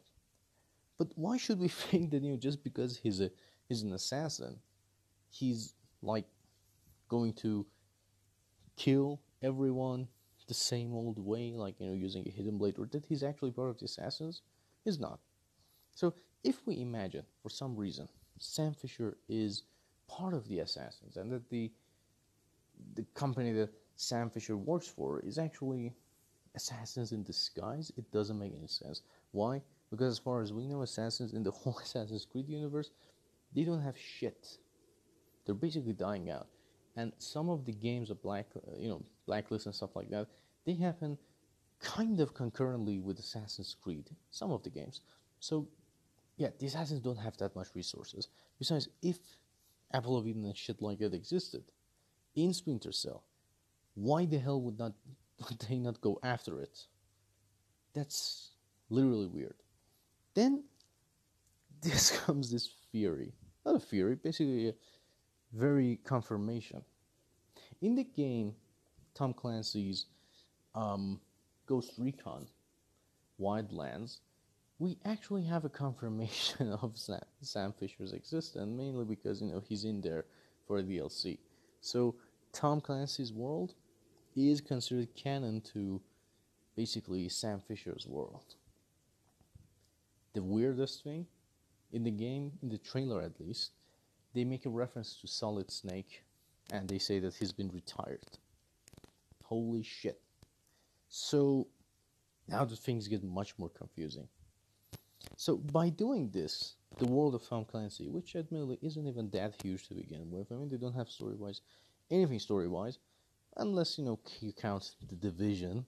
But 0.98 1.10
why 1.16 1.38
should 1.38 1.60
we 1.60 1.68
think 1.90 2.12
that, 2.12 2.24
you 2.24 2.32
know, 2.32 2.38
just 2.38 2.64
because 2.64 2.98
he's 2.98 3.20
a 3.20 3.30
he's 3.68 3.84
an 3.84 3.92
assassin, 3.92 4.60
he's 5.30 5.74
like 6.02 6.26
going 7.10 7.34
to 7.34 7.66
kill 8.78 9.20
everyone 9.42 10.08
the 10.48 10.54
same 10.54 10.94
old 10.94 11.20
way, 11.20 11.52
like 11.54 11.76
you 11.80 11.88
know, 11.88 11.94
using 11.94 12.26
a 12.26 12.32
hidden 12.32 12.58
blade, 12.58 12.76
or 12.80 12.88
that 12.88 13.06
he's 13.06 13.24
actually 13.24 13.52
part 13.52 13.70
of 13.70 13.78
the 13.78 13.86
assassins? 13.86 14.42
He's 14.86 15.00
not. 15.00 15.20
So 15.94 16.14
if 16.46 16.66
we 16.66 16.80
imagine, 16.80 17.24
for 17.44 17.50
some 17.50 17.76
reason, 17.76 18.08
Sam 18.40 18.74
Fisher 18.74 19.18
is 19.28 19.64
part 20.08 20.34
of 20.34 20.48
the 20.48 20.60
assassins, 20.60 21.18
and 21.18 21.30
that 21.34 21.50
the 21.50 21.72
the 22.96 23.04
company 23.14 23.52
that 23.52 23.70
Sam 23.98 24.30
Fisher 24.30 24.56
works 24.56 24.88
for 24.88 25.20
is 25.20 25.38
actually 25.38 25.94
assassins 26.56 27.12
in 27.12 27.24
disguise, 27.24 27.92
it 27.98 28.10
doesn't 28.12 28.40
make 28.40 28.54
any 28.58 28.68
sense. 28.68 29.02
Why? 29.32 29.62
Because 29.92 30.14
as 30.14 30.20
far 30.20 30.42
as 30.42 30.54
we 30.54 30.66
know, 30.66 30.82
assassins 30.82 31.34
in 31.34 31.44
the 31.44 31.52
whole 31.60 31.78
Assassin's 31.78 32.26
Creed 32.26 32.48
universe, 32.48 32.92
they 33.54 33.64
don't 33.64 33.82
have 33.82 33.98
shit. 33.98 34.58
They're 35.46 35.56
basically 35.56 35.94
dying 35.94 36.30
out 36.30 36.48
and 36.96 37.12
some 37.20 37.50
of 37.50 37.66
the 37.66 37.72
games 37.72 38.10
of 38.10 38.22
black 38.24 38.48
uh, 38.56 38.76
you 38.78 38.90
know 38.90 39.04
blacklist 39.28 39.68
and 39.68 39.76
stuff 39.76 39.96
like 39.96 40.10
that 40.10 40.28
they 40.66 40.74
happen 40.74 41.18
kind 41.80 42.20
of 42.20 42.34
concurrently 42.34 43.00
with 43.00 43.20
Assassin's 43.20 43.76
Creed, 43.82 44.10
some 44.32 44.52
of 44.52 44.64
the 44.64 44.70
games. 44.70 45.02
So, 45.40 45.68
yeah, 46.38 46.50
the 46.60 46.66
Assassins 46.66 47.02
don't 47.02 47.18
have 47.18 47.38
that 47.38 47.56
much 47.56 47.68
resources. 47.76 48.28
Besides, 48.60 48.90
if 49.02 49.18
Apple 49.94 50.18
of 50.18 50.28
Eden 50.28 50.46
and 50.46 50.58
shit 50.58 50.82
like 50.82 51.00
that 51.00 51.14
existed 51.14 51.64
in 52.36 52.54
Splinter 52.54 52.92
Cell, 52.92 53.24
why 53.98 54.26
the 54.26 54.38
hell 54.38 54.62
would 54.62 54.78
not 54.78 54.94
would 55.50 55.60
they 55.60 55.78
not 55.78 56.00
go 56.02 56.20
after 56.24 56.62
it? 56.62 56.86
That's 57.94 58.52
literally 58.90 59.28
weird. 59.28 59.56
Then 60.34 60.64
this 61.82 62.12
comes 62.20 62.52
this 62.52 62.70
theory, 62.92 63.34
not 63.66 63.76
a 63.76 63.80
theory, 63.80 64.16
basically 64.16 64.70
a 64.70 64.74
very 65.54 66.00
confirmation. 66.04 66.84
In 67.82 67.96
the 67.96 68.04
game, 68.04 68.56
Tom 69.14 69.34
Clancy's 69.34 70.06
um, 70.76 71.20
Ghost 71.66 71.94
Recon 71.98 72.48
Wildlands, 73.40 74.20
we 74.80 74.98
actually 75.06 75.44
have 75.44 75.66
a 75.66 75.70
confirmation 75.70 76.72
of 76.82 76.98
Sam, 76.98 77.22
Sam 77.42 77.74
Fisher's 77.74 78.14
existence, 78.14 78.70
mainly 78.78 79.06
because 79.06 79.42
you 79.42 79.48
know 79.48 79.62
he's 79.68 79.86
in 79.86 80.02
there 80.02 80.26
for 80.68 80.78
a 80.78 80.84
DLC. 80.84 81.40
So 81.82 82.16
Tom 82.54 82.82
Clancy's 82.82 83.34
world 83.34 83.74
is 84.38 84.62
considered 84.62 85.16
canon 85.16 85.62
to 85.74 86.02
basically 86.76 87.28
Sam 87.30 87.60
Fisher's 87.60 88.06
world. 88.08 88.56
The 90.34 90.44
weirdest 90.44 91.04
thing 91.04 91.26
in 91.92 92.04
the 92.04 92.12
game, 92.12 92.52
in 92.62 92.70
the 92.70 92.78
trailer 92.78 93.22
at 93.22 93.40
least, 93.40 93.72
they 94.34 94.44
make 94.44 94.66
a 94.66 94.70
reference 94.70 95.16
to 95.22 95.28
Solid 95.28 95.72
Snake 95.72 96.24
and 96.72 96.88
they 96.88 97.00
say 97.00 97.20
that 97.20 97.34
he's 97.36 97.52
been 97.52 97.70
retired. 97.70 98.38
Holy 99.44 99.82
shit. 99.82 100.22
So 101.10 101.68
now 102.48 102.66
the 102.66 102.76
things 102.76 103.08
get 103.08 103.24
much 103.24 103.58
more 103.58 103.70
confusing. 103.70 104.28
So 105.36 105.58
by 105.58 105.90
doing 105.90 106.30
this, 106.30 106.76
the 107.00 107.06
world 107.06 107.34
of 107.34 107.48
Tom 107.48 107.66
Clancy, 107.66 108.08
which 108.08 108.36
admittedly 108.36 108.78
isn't 108.82 109.08
even 109.08 109.30
that 109.32 109.56
huge 109.64 109.88
to 109.88 109.96
begin 109.96 110.30
with, 110.30 110.52
I 110.52 110.56
mean 110.56 110.70
they 110.70 110.78
don't 110.78 110.96
have 110.96 111.10
story 111.10 111.36
wise 111.36 111.62
anything 112.10 112.40
story 112.40 112.68
wise, 112.68 113.00
unless 113.58 113.98
you 113.98 114.06
know 114.06 114.20
you 114.40 114.54
count 114.54 114.96
the 115.10 115.16
division, 115.16 115.86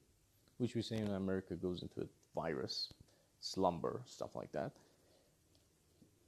which 0.58 0.76
we 0.76 0.82
say 0.82 0.98
in 0.98 1.08
America 1.08 1.56
goes 1.56 1.82
into 1.82 2.02
a 2.02 2.08
virus, 2.36 2.92
slumber, 3.40 4.02
stuff 4.06 4.36
like 4.36 4.52
that. 4.52 4.72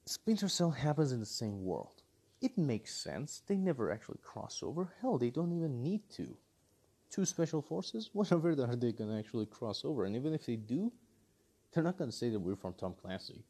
Splinter 0.05 0.47
Cell 0.47 0.71
happens 0.71 1.11
in 1.11 1.19
the 1.19 1.25
same 1.25 1.63
world. 1.63 2.01
It 2.41 2.57
makes 2.57 2.95
sense. 2.95 3.43
They 3.47 3.55
never 3.55 3.91
actually 3.91 4.17
cross 4.23 4.63
over. 4.63 4.93
Hell, 5.01 5.17
they 5.17 5.29
don't 5.29 5.53
even 5.55 5.83
need 5.83 6.01
to. 6.15 6.35
Two 7.11 7.25
special 7.25 7.61
forces, 7.61 8.09
whatever 8.13 8.51
are 8.51 8.75
they 8.75 8.91
gonna 8.91 9.19
actually 9.19 9.45
cross 9.45 9.83
over? 9.85 10.05
And 10.05 10.15
even 10.15 10.33
if 10.33 10.45
they 10.45 10.55
do, 10.55 10.91
they're 11.71 11.83
not 11.83 11.97
gonna 11.97 12.11
say 12.11 12.29
that 12.29 12.39
we're 12.39 12.55
from 12.55 12.73
Tom 12.73 12.95
Clancy. 12.99 13.43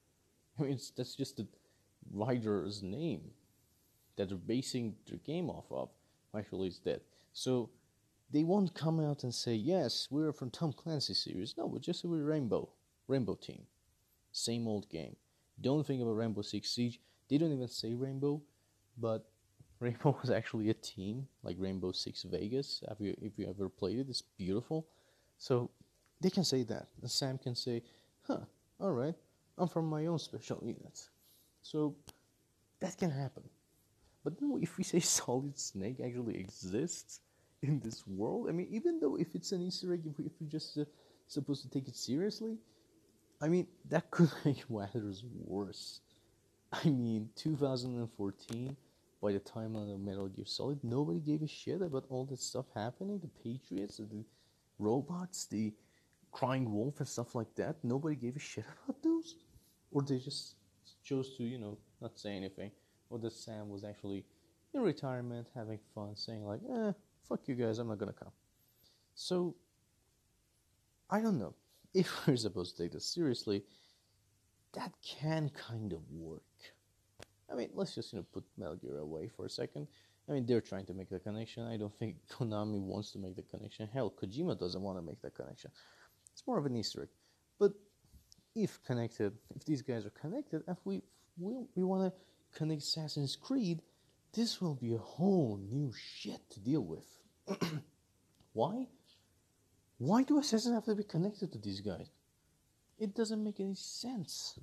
I 0.58 0.62
mean, 0.62 0.78
that's 0.96 1.14
just 1.14 1.36
the 1.36 1.46
writer's 2.12 2.82
name 2.82 3.30
that 4.16 4.28
they're 4.28 4.38
basing 4.38 4.94
their 5.08 5.18
game 5.18 5.50
off 5.50 5.66
of. 5.70 5.90
Actually, 6.36 6.68
is 6.68 6.78
dead. 6.78 7.00
So 7.32 7.70
they 8.30 8.44
won't 8.44 8.74
come 8.74 9.00
out 9.00 9.24
and 9.24 9.34
say, 9.34 9.54
"Yes, 9.54 10.08
we're 10.10 10.32
from 10.32 10.50
Tom 10.50 10.72
Clancy 10.72 11.14
series." 11.14 11.56
No, 11.56 11.66
we're 11.66 11.78
just 11.78 12.04
we're 12.04 12.24
Rainbow, 12.24 12.68
Rainbow 13.08 13.34
Team, 13.34 13.66
same 14.32 14.68
old 14.68 14.88
game. 14.88 15.16
Don't 15.60 15.86
think 15.86 16.02
about 16.02 16.12
Rainbow 16.16 16.42
Six 16.42 16.70
Siege. 16.70 17.00
They 17.28 17.38
don't 17.38 17.52
even 17.52 17.68
say 17.68 17.94
Rainbow, 17.94 18.42
but 18.96 19.28
Rainbow 19.80 20.16
was 20.20 20.30
actually 20.30 20.70
a 20.70 20.74
team 20.74 21.28
like 21.42 21.56
Rainbow 21.58 21.92
Six 21.92 22.22
Vegas. 22.24 22.82
Have 22.88 23.00
you, 23.00 23.16
if 23.20 23.38
you 23.38 23.48
ever 23.48 23.68
played 23.68 23.98
it, 23.98 24.08
it's 24.08 24.22
beautiful. 24.22 24.86
So 25.38 25.70
they 26.20 26.30
can 26.30 26.44
say 26.44 26.62
that. 26.64 26.88
And 27.02 27.10
Sam 27.10 27.38
can 27.38 27.54
say, 27.54 27.82
"Huh, 28.26 28.40
all 28.78 28.92
right, 28.92 29.14
I'm 29.58 29.68
from 29.68 29.86
my 29.86 30.06
own 30.06 30.18
special 30.18 30.60
unit." 30.62 31.08
So 31.62 31.96
that 32.80 32.96
can 32.96 33.10
happen. 33.10 33.49
But 34.24 34.34
if 34.60 34.76
we 34.76 34.84
say 34.84 35.00
Solid 35.20 35.58
Snake 35.58 36.00
actually 36.04 36.38
exists 36.38 37.20
in 37.62 37.80
this 37.80 38.06
world, 38.06 38.48
I 38.48 38.52
mean, 38.52 38.68
even 38.70 39.00
though 39.00 39.16
if 39.16 39.34
it's 39.34 39.52
an 39.52 39.62
Easter 39.62 39.92
egg, 39.92 40.02
if, 40.06 40.18
we, 40.18 40.26
if 40.26 40.32
just 40.48 40.78
uh, 40.78 40.84
supposed 41.26 41.62
to 41.62 41.70
take 41.70 41.88
it 41.88 41.96
seriously, 41.96 42.56
I 43.40 43.48
mean, 43.48 43.66
that 43.88 44.10
could 44.10 44.30
make 44.44 44.68
matters 44.70 45.24
worse. 45.44 46.00
I 46.72 46.88
mean, 46.88 47.30
2014, 47.36 48.76
by 49.20 49.32
the 49.32 49.40
timeline 49.40 49.92
of 49.92 50.00
Metal 50.00 50.28
Gear 50.28 50.46
Solid, 50.46 50.78
nobody 50.82 51.18
gave 51.18 51.42
a 51.42 51.48
shit 51.48 51.82
about 51.82 52.04
all 52.08 52.24
this 52.24 52.42
stuff 52.42 52.66
happening. 52.74 53.18
The 53.18 53.28
Patriots, 53.42 53.96
the 53.98 54.24
robots, 54.78 55.46
the 55.46 55.72
crying 56.32 56.72
wolf, 56.72 57.00
and 57.00 57.08
stuff 57.08 57.34
like 57.34 57.54
that. 57.56 57.76
Nobody 57.82 58.14
gave 58.14 58.36
a 58.36 58.38
shit 58.38 58.64
about 58.84 59.02
those, 59.02 59.36
or 59.90 60.02
they 60.02 60.18
just 60.18 60.54
chose 61.02 61.36
to, 61.36 61.44
you 61.44 61.58
know, 61.58 61.76
not 62.00 62.18
say 62.18 62.36
anything. 62.36 62.70
Or 63.10 63.18
that 63.18 63.32
Sam 63.32 63.68
was 63.68 63.84
actually 63.84 64.24
in 64.72 64.82
retirement, 64.82 65.48
having 65.54 65.78
fun, 65.94 66.16
saying 66.16 66.44
like, 66.44 66.60
"Eh, 66.68 66.92
fuck 67.28 67.46
you 67.48 67.54
guys, 67.54 67.78
I'm 67.78 67.88
not 67.88 67.98
gonna 67.98 68.12
come." 68.12 68.32
So, 69.14 69.56
I 71.10 71.20
don't 71.20 71.38
know 71.38 71.54
if 71.94 72.26
we're 72.26 72.36
supposed 72.36 72.76
to 72.76 72.82
take 72.82 72.92
this 72.92 73.04
seriously, 73.06 73.64
that 74.72 74.92
can 75.02 75.50
kind 75.50 75.92
of 75.92 76.08
work. 76.10 76.42
I 77.50 77.56
mean, 77.56 77.70
let's 77.74 77.94
just 77.94 78.12
you 78.12 78.20
know 78.20 78.26
put 78.32 78.44
Metal 78.56 78.76
Gear 78.76 78.98
away 78.98 79.28
for 79.28 79.44
a 79.44 79.50
second. 79.50 79.88
I 80.28 80.32
mean, 80.32 80.46
they're 80.46 80.60
trying 80.60 80.86
to 80.86 80.94
make 80.94 81.10
the 81.10 81.18
connection. 81.18 81.66
I 81.66 81.76
don't 81.76 81.94
think 81.98 82.16
Konami 82.28 82.80
wants 82.80 83.10
to 83.12 83.18
make 83.18 83.36
the 83.36 83.42
connection. 83.42 83.88
Hell, 83.92 84.10
Kojima 84.10 84.58
doesn't 84.58 84.80
want 84.80 84.98
to 84.98 85.02
make 85.02 85.20
that 85.22 85.34
connection. 85.34 85.70
It's 86.32 86.46
more 86.46 86.58
of 86.58 86.66
an 86.66 86.76
Easter 86.76 87.02
egg. 87.02 87.08
But 87.58 87.72
if 88.54 88.82
connected, 88.84 89.32
if 89.54 89.64
these 89.64 89.82
guys 89.82 90.06
are 90.06 90.10
connected, 90.10 90.62
if 90.68 90.78
we 90.84 91.02
we, 91.38 91.54
we 91.74 91.84
want 91.84 92.12
to 92.12 92.20
connect 92.54 92.82
Assassin's 92.82 93.36
Creed, 93.36 93.82
this 94.32 94.60
will 94.60 94.74
be 94.74 94.94
a 94.94 94.98
whole 94.98 95.58
new 95.70 95.92
shit 95.92 96.48
to 96.50 96.60
deal 96.60 96.82
with. 96.82 97.06
Why? 98.52 98.86
Why 99.98 100.22
do 100.22 100.38
assassins 100.38 100.74
have 100.74 100.84
to 100.84 100.94
be 100.94 101.04
connected 101.04 101.52
to 101.52 101.58
these 101.58 101.80
guys? 101.80 102.10
It 102.98 103.14
doesn't 103.14 103.42
make 103.42 103.60
any 103.60 103.74
sense. 103.74 104.58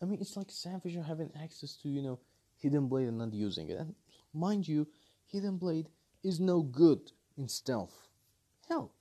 I 0.00 0.06
mean, 0.06 0.20
it's 0.20 0.36
like 0.36 0.50
Sam 0.50 0.80
Fisher 0.80 1.02
having 1.02 1.30
access 1.42 1.76
to, 1.82 1.88
you 1.88 2.02
know, 2.02 2.18
Hidden 2.58 2.88
Blade 2.88 3.08
and 3.08 3.18
not 3.18 3.32
using 3.32 3.68
it. 3.68 3.78
And 3.78 3.94
mind 4.32 4.66
you, 4.66 4.86
Hidden 5.26 5.58
Blade 5.58 5.88
is 6.22 6.40
no 6.40 6.62
good 6.62 7.12
in 7.36 7.48
stealth. 7.48 8.08
Hell, 8.68 8.92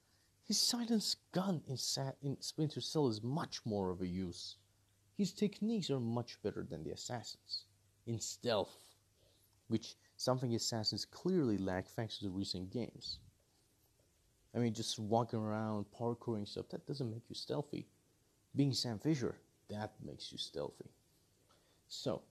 his 0.45 0.67
silenced 0.67 1.17
gun 1.31 1.61
in, 1.67 1.77
Sa- 1.77 2.11
in 2.21 2.37
Splinter 2.41 2.81
Cell 2.81 3.07
is 3.07 3.23
much 3.23 3.61
more 3.65 3.91
of 3.91 4.01
a 4.01 4.07
use. 4.07 4.57
His 5.15 5.31
techniques 5.31 5.89
are 5.89 5.99
much 5.99 6.41
better 6.41 6.65
than 6.69 6.83
the 6.83 6.91
assassins 6.91 7.65
in 8.05 8.19
stealth, 8.19 8.75
which 9.67 9.95
something 10.17 10.53
assassins 10.55 11.05
clearly 11.05 11.57
lack 11.57 11.87
thanks 11.87 12.17
to 12.17 12.25
the 12.25 12.29
recent 12.29 12.71
games. 12.71 13.19
I 14.55 14.59
mean, 14.59 14.73
just 14.73 14.99
walking 14.99 15.39
around, 15.39 15.85
parkouring 15.97 16.47
stuff, 16.47 16.69
that 16.69 16.85
doesn't 16.85 17.09
make 17.09 17.23
you 17.29 17.35
stealthy. 17.35 17.87
Being 18.55 18.73
Sam 18.73 18.99
Fisher, 18.99 19.35
that 19.69 19.93
makes 20.03 20.31
you 20.31 20.37
stealthy. 20.37 20.91
So, 21.87 22.21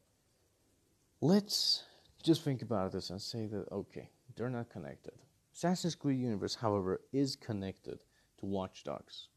let's 1.20 1.84
just 2.22 2.44
think 2.44 2.62
about 2.62 2.92
this 2.92 3.10
and 3.10 3.20
say 3.20 3.46
that, 3.46 3.66
okay, 3.72 4.08
they're 4.36 4.50
not 4.50 4.70
connected. 4.70 5.14
Assassin's 5.52 5.96
Creed 5.96 6.20
universe, 6.20 6.54
however, 6.54 7.00
is 7.12 7.36
connected 7.36 7.98
to 8.38 8.46
Watch 8.46 8.84
Dogs. 8.84 9.28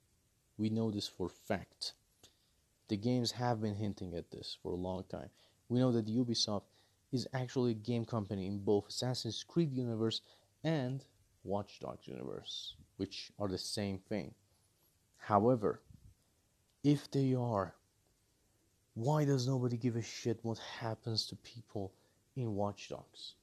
We 0.58 0.70
know 0.70 0.92
this 0.92 1.08
for 1.08 1.27
fact. 1.27 1.94
The 2.88 2.98
games 2.98 3.32
have 3.32 3.62
been 3.62 3.75
hinting 3.75 4.13
at 4.13 4.30
this 4.32 4.58
for 4.62 4.72
a 4.72 4.77
long 4.77 5.04
time. 5.10 5.30
We 5.69 5.79
know 5.79 5.91
that 5.91 6.07
Ubisoft 6.07 6.63
is 7.12 7.27
actually 7.34 7.72
a 7.72 7.75
game 7.75 8.05
company 8.05 8.48
in 8.48 8.60
both 8.60 8.89
Assassin's 8.89 9.43
Creed 9.43 9.72
universe 9.72 10.22
and 10.63 11.03
Watch 11.43 11.79
Dogs 11.79 12.07
universe, 12.07 12.75
which 12.98 13.31
are 13.39 13.48
the 13.48 13.57
same 13.57 14.00
thing. 14.00 14.34
However, 15.17 15.81
if 16.84 17.10
they 17.10 17.34
are, 17.34 17.75
why 18.93 19.25
does 19.25 19.48
nobody 19.48 19.77
give 19.77 19.95
a 19.95 20.01
shit 20.01 20.39
what 20.43 20.57
happens 20.79 21.25
to 21.27 21.36
people 21.38 21.93
in 22.36 22.55
Watch 22.55 22.89
Dogs? 22.89 23.34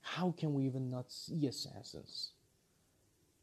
How 0.00 0.34
can 0.36 0.52
we 0.52 0.66
even 0.66 0.90
not 0.90 1.10
see 1.10 1.46
assassins? 1.46 2.32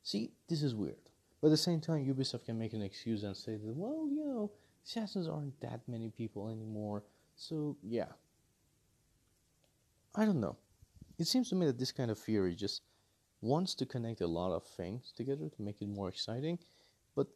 See, 0.03 0.31
this 0.47 0.61
is 0.61 0.75
weird. 0.75 1.09
But 1.41 1.47
at 1.47 1.51
the 1.51 1.57
same 1.57 1.79
time, 1.79 2.05
Ubisoft 2.05 2.45
can 2.45 2.59
make 2.59 2.73
an 2.73 2.81
excuse 2.81 3.23
and 3.23 3.35
say 3.35 3.53
that, 3.53 3.75
well, 3.75 4.07
you 4.09 4.25
know, 4.25 4.51
assassins 4.85 5.27
aren't 5.27 5.59
that 5.61 5.81
many 5.87 6.09
people 6.09 6.49
anymore, 6.49 7.03
so 7.39 7.77
yeah. 7.81 8.11
I 10.15 10.25
don't 10.25 10.41
know. 10.41 10.57
It 11.17 11.27
seems 11.27 11.49
to 11.49 11.55
me 11.55 11.65
that 11.65 11.77
this 11.77 11.91
kind 11.91 12.11
of 12.11 12.17
theory 12.17 12.55
just 12.55 12.81
wants 13.41 13.73
to 13.75 13.85
connect 13.85 14.21
a 14.21 14.27
lot 14.27 14.51
of 14.51 14.65
things 14.65 15.13
together 15.15 15.49
to 15.49 15.61
make 15.61 15.81
it 15.81 15.87
more 15.87 16.09
exciting, 16.09 16.59
but 17.15 17.27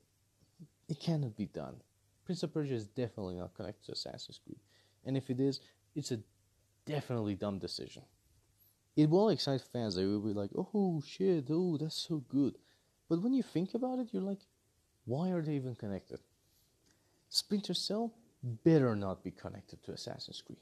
it 0.89 1.00
cannot 1.00 1.36
be 1.36 1.45
done. 1.45 1.75
Prince 2.25 2.43
of 2.43 2.53
Persia 2.53 2.74
is 2.74 2.88
definitely 2.88 3.36
not 3.36 3.53
connected 3.53 3.86
to 3.86 3.91
Assassin's 3.93 4.39
Creed, 4.43 4.60
and 5.05 5.15
if 5.17 5.29
it 5.29 5.39
is, 5.39 5.60
it's 5.95 6.12
a 6.12 6.19
definitely 6.86 7.36
dumb 7.36 7.60
decision. 7.60 8.03
It 8.95 9.10
will 9.10 9.29
excite 9.29 9.62
fans. 9.62 9.95
They 9.95 10.05
will 10.05 10.19
be 10.19 10.33
like, 10.33 10.51
"Oh 10.55 11.01
shit! 11.05 11.48
Oh, 11.50 11.77
that's 11.77 11.95
so 11.95 12.17
good," 12.29 12.57
But 13.10 13.22
when 13.22 13.33
you 13.33 13.43
think 13.43 13.74
about 13.74 14.00
it, 14.00 14.10
you're 14.12 14.24
like, 14.24 14.41
why 15.05 15.29
are 15.31 15.41
they 15.41 15.53
even 15.55 15.75
connected? 15.75 16.19
Splinter 17.29 17.74
Cell 17.74 18.13
better 18.43 18.95
not 18.95 19.23
be 19.23 19.31
connected 19.31 19.83
to 19.83 19.93
Assassin's 19.93 20.41
Creed. 20.41 20.57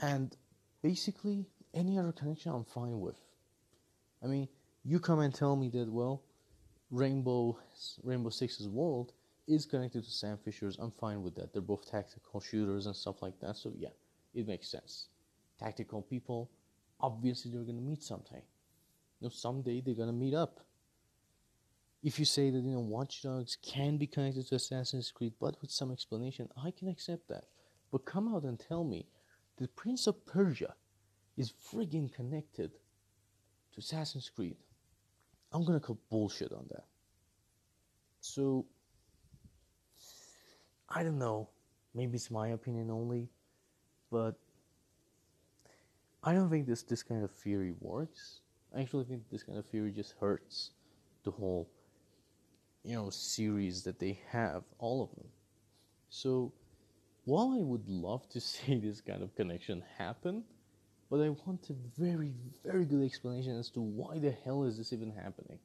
And 0.00 0.34
basically, 0.82 1.46
any 1.74 1.98
other 1.98 2.12
connection 2.12 2.52
I'm 2.52 2.64
fine 2.64 2.98
with. 3.00 3.20
I 4.22 4.26
mean, 4.26 4.48
you 4.84 4.98
come 4.98 5.20
and 5.20 5.34
tell 5.34 5.54
me 5.54 5.68
that, 5.70 5.90
well, 5.90 6.22
Rainbow 6.90 7.58
Rainbow 8.02 8.30
Six's 8.30 8.68
world 8.68 9.12
is 9.48 9.66
connected 9.66 10.04
to 10.04 10.10
Sam 10.10 10.38
Fisher's. 10.44 10.76
I'm 10.78 10.92
fine 10.92 11.22
with 11.22 11.34
that. 11.36 11.52
They're 11.52 11.62
both 11.62 11.90
tactical 11.90 12.40
shooters 12.40 12.86
and 12.86 12.94
stuff 12.94 13.22
like 13.22 13.38
that. 13.40 13.56
So 13.56 13.72
yeah, 13.76 13.88
it 14.34 14.46
makes 14.46 14.70
sense. 14.70 15.08
Tactical 15.58 16.02
people, 16.02 16.50
obviously 17.00 17.50
they're 17.50 17.62
gonna 17.62 17.80
meet 17.80 18.02
someday. 18.02 18.42
You 19.20 19.26
know, 19.26 19.28
someday 19.30 19.80
they're 19.80 19.94
gonna 19.94 20.12
meet 20.12 20.34
up. 20.34 20.60
If 22.02 22.18
you 22.18 22.24
say 22.24 22.50
that 22.50 22.62
you 22.64 22.72
know 22.72 22.80
Watch 22.80 23.22
Dogs 23.22 23.56
can 23.62 23.96
be 23.96 24.06
connected 24.06 24.48
to 24.48 24.56
Assassin's 24.56 25.12
Creed, 25.12 25.34
but 25.40 25.60
with 25.60 25.70
some 25.70 25.92
explanation, 25.92 26.48
I 26.62 26.72
can 26.72 26.88
accept 26.88 27.28
that. 27.28 27.44
But 27.92 28.04
come 28.04 28.34
out 28.34 28.42
and 28.42 28.58
tell 28.58 28.82
me 28.82 29.06
the 29.58 29.68
Prince 29.68 30.06
of 30.08 30.26
Persia 30.26 30.74
is 31.36 31.52
friggin' 31.52 32.12
connected 32.12 32.72
to 33.72 33.78
Assassin's 33.78 34.30
Creed. 34.34 34.56
I'm 35.52 35.64
gonna 35.64 35.80
call 35.80 35.98
bullshit 36.10 36.52
on 36.52 36.66
that. 36.70 36.86
So 38.20 38.66
I 40.88 41.02
don't 41.02 41.18
know. 41.18 41.50
Maybe 41.94 42.16
it's 42.16 42.30
my 42.30 42.48
opinion 42.48 42.90
only, 42.90 43.28
but 44.10 44.34
I 46.24 46.32
don't 46.32 46.50
think 46.50 46.66
this 46.66 46.82
this 46.82 47.02
kind 47.02 47.22
of 47.22 47.30
theory 47.30 47.74
works. 47.80 48.40
I 48.74 48.80
actually 48.80 49.04
think 49.04 49.28
this 49.30 49.42
kind 49.42 49.58
of 49.58 49.66
theory 49.66 49.92
just 49.92 50.14
hurts 50.20 50.70
the 51.24 51.30
whole 51.30 51.68
you 52.84 52.94
know 52.94 53.10
series 53.10 53.82
that 53.84 53.98
they 53.98 54.18
have, 54.30 54.64
all 54.78 55.02
of 55.02 55.10
them. 55.16 55.28
So 56.10 56.52
while 57.24 57.56
I 57.58 57.62
would 57.62 57.88
love 57.88 58.28
to 58.30 58.40
see 58.50 58.78
this 58.78 59.00
kind 59.00 59.22
of 59.22 59.34
connection 59.34 59.82
happen, 59.98 60.44
but 61.10 61.20
I 61.20 61.28
want 61.28 61.68
a 61.68 61.74
very, 62.00 62.32
very 62.64 62.86
good 62.86 63.04
explanation 63.04 63.58
as 63.58 63.68
to 63.70 63.80
why 63.80 64.18
the 64.18 64.34
hell 64.44 64.64
is 64.64 64.78
this 64.78 64.92
even 64.92 65.10
happening. 65.10 65.58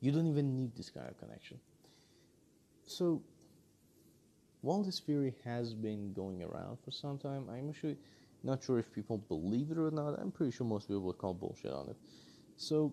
You 0.00 0.10
don't 0.10 0.26
even 0.26 0.56
need 0.56 0.74
this 0.74 0.90
kind 0.90 1.08
of 1.08 1.18
connection. 1.18 1.58
So 2.86 3.22
while 4.62 4.82
this 4.82 5.00
theory 5.00 5.34
has 5.44 5.74
been 5.74 6.12
going 6.14 6.42
around 6.42 6.78
for 6.82 6.90
some 6.90 7.18
time, 7.18 7.46
I'm 7.50 7.68
actually 7.68 7.98
not 8.42 8.62
sure 8.62 8.78
if 8.78 8.92
people 8.92 9.18
believe 9.18 9.70
it 9.70 9.78
or 9.78 9.90
not. 9.90 10.18
I'm 10.18 10.30
pretty 10.30 10.52
sure 10.52 10.66
most 10.66 10.88
people 10.88 11.02
would 11.02 11.18
call 11.18 11.34
bullshit 11.34 11.72
on 11.72 11.88
it. 11.90 11.96
So 12.56 12.92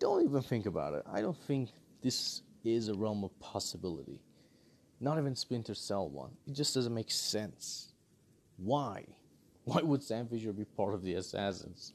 don't 0.00 0.24
even 0.24 0.42
think 0.42 0.66
about 0.66 0.94
it. 0.94 1.04
I 1.12 1.20
don't 1.20 1.40
think 1.46 1.70
this 2.04 2.42
is 2.64 2.88
a 2.88 2.94
realm 2.94 3.24
of 3.24 3.38
possibility. 3.40 4.20
Not 5.00 5.18
even 5.18 5.34
Splinter 5.34 5.74
Cell 5.74 6.08
one. 6.08 6.30
It 6.46 6.52
just 6.52 6.74
doesn't 6.74 6.94
make 6.94 7.10
sense. 7.10 7.94
Why? 8.58 9.06
Why 9.64 9.80
would 9.80 10.02
Sam 10.02 10.28
Fisher 10.28 10.52
be 10.52 10.66
part 10.66 10.92
of 10.92 11.02
the 11.02 11.14
Assassins? 11.14 11.94